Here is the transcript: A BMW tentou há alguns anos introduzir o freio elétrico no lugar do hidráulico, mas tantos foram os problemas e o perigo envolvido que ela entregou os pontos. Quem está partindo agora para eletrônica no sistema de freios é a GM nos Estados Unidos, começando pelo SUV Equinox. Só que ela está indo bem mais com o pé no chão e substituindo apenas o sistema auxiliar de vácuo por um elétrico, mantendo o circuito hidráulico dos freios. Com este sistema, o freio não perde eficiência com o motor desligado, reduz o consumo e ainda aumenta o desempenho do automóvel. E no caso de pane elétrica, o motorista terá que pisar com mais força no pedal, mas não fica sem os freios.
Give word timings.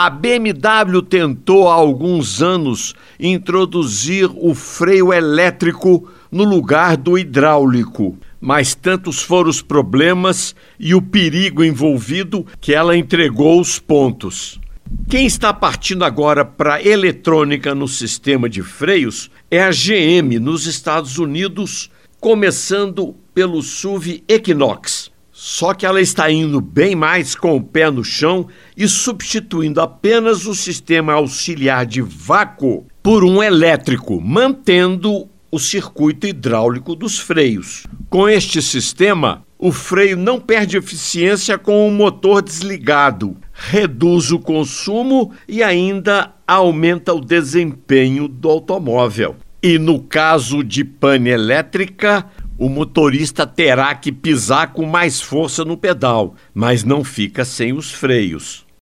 A 0.00 0.08
BMW 0.10 1.02
tentou 1.02 1.68
há 1.68 1.74
alguns 1.74 2.40
anos 2.40 2.94
introduzir 3.18 4.30
o 4.32 4.54
freio 4.54 5.12
elétrico 5.12 6.08
no 6.30 6.44
lugar 6.44 6.96
do 6.96 7.18
hidráulico, 7.18 8.16
mas 8.40 8.76
tantos 8.76 9.20
foram 9.20 9.50
os 9.50 9.60
problemas 9.60 10.54
e 10.78 10.94
o 10.94 11.02
perigo 11.02 11.64
envolvido 11.64 12.46
que 12.60 12.72
ela 12.72 12.96
entregou 12.96 13.60
os 13.60 13.80
pontos. 13.80 14.60
Quem 15.08 15.26
está 15.26 15.52
partindo 15.52 16.04
agora 16.04 16.44
para 16.44 16.80
eletrônica 16.80 17.74
no 17.74 17.88
sistema 17.88 18.48
de 18.48 18.62
freios 18.62 19.28
é 19.50 19.64
a 19.64 19.72
GM 19.72 20.38
nos 20.38 20.64
Estados 20.66 21.18
Unidos, 21.18 21.90
começando 22.20 23.16
pelo 23.34 23.60
SUV 23.60 24.22
Equinox. 24.28 24.97
Só 25.40 25.72
que 25.72 25.86
ela 25.86 26.00
está 26.00 26.28
indo 26.28 26.60
bem 26.60 26.96
mais 26.96 27.36
com 27.36 27.56
o 27.56 27.62
pé 27.62 27.88
no 27.92 28.02
chão 28.02 28.48
e 28.76 28.88
substituindo 28.88 29.80
apenas 29.80 30.46
o 30.46 30.52
sistema 30.52 31.12
auxiliar 31.12 31.86
de 31.86 32.02
vácuo 32.02 32.88
por 33.00 33.24
um 33.24 33.40
elétrico, 33.40 34.20
mantendo 34.20 35.28
o 35.48 35.58
circuito 35.60 36.26
hidráulico 36.26 36.96
dos 36.96 37.20
freios. 37.20 37.86
Com 38.10 38.28
este 38.28 38.60
sistema, 38.60 39.46
o 39.56 39.70
freio 39.70 40.16
não 40.16 40.40
perde 40.40 40.76
eficiência 40.76 41.56
com 41.56 41.86
o 41.86 41.92
motor 41.92 42.42
desligado, 42.42 43.36
reduz 43.52 44.32
o 44.32 44.40
consumo 44.40 45.30
e 45.46 45.62
ainda 45.62 46.32
aumenta 46.48 47.14
o 47.14 47.20
desempenho 47.20 48.26
do 48.26 48.48
automóvel. 48.48 49.36
E 49.62 49.78
no 49.78 50.00
caso 50.00 50.64
de 50.64 50.84
pane 50.84 51.30
elétrica, 51.30 52.26
o 52.58 52.68
motorista 52.68 53.46
terá 53.46 53.94
que 53.94 54.10
pisar 54.10 54.72
com 54.72 54.84
mais 54.84 55.20
força 55.20 55.64
no 55.64 55.76
pedal, 55.76 56.34
mas 56.52 56.82
não 56.82 57.04
fica 57.04 57.44
sem 57.44 57.72
os 57.72 57.92
freios. 57.92 58.67